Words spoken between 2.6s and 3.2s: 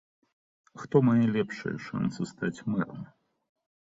мэрам?